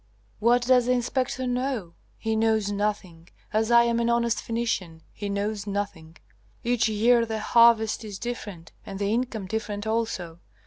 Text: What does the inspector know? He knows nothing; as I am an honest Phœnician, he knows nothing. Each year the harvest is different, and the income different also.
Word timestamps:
What 0.39 0.63
does 0.63 0.87
the 0.87 0.93
inspector 0.93 1.45
know? 1.45 1.93
He 2.17 2.35
knows 2.35 2.71
nothing; 2.71 3.29
as 3.53 3.69
I 3.69 3.83
am 3.83 3.99
an 3.99 4.09
honest 4.09 4.39
Phœnician, 4.39 5.01
he 5.13 5.29
knows 5.29 5.67
nothing. 5.67 6.17
Each 6.63 6.89
year 6.89 7.23
the 7.23 7.39
harvest 7.39 8.03
is 8.03 8.17
different, 8.17 8.71
and 8.83 8.97
the 8.97 9.13
income 9.13 9.45
different 9.45 9.85
also. 9.85 10.39